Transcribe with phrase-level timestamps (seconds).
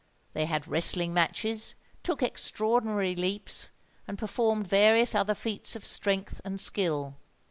[0.33, 3.69] They had wrestling matches, took extraordinary leaps,
[4.07, 7.17] and performed various other feats of strength and skill.